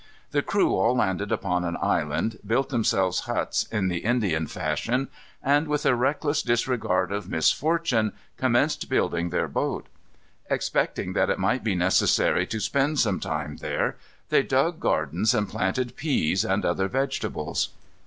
The 0.31 0.41
crew 0.41 0.73
all 0.75 0.95
landed 0.95 1.31
upon 1.31 1.63
an 1.63 1.77
island, 1.79 2.39
built 2.43 2.69
themselves 2.69 3.19
huts 3.29 3.65
in 3.71 3.87
the 3.87 3.99
Indian 3.99 4.47
fashion, 4.47 5.09
and, 5.43 5.67
with 5.67 5.85
a 5.85 5.93
reckless 5.93 6.41
disregard 6.41 7.11
of 7.11 7.29
misfortune, 7.29 8.13
commenced 8.35 8.89
building 8.89 9.29
their 9.29 9.47
boat. 9.47 9.85
Expecting 10.49 11.13
that 11.13 11.29
it 11.29 11.37
might 11.37 11.63
be 11.63 11.75
necessary 11.75 12.47
to 12.47 12.59
spend 12.59 12.97
some 12.97 13.19
time 13.19 13.57
there, 13.57 13.95
they 14.29 14.41
dug 14.41 14.79
gardens 14.79 15.35
and 15.35 15.47
planted 15.47 15.95
peas 15.95 16.43
and 16.43 16.65
other 16.65 16.87
vegetables. 16.87 17.69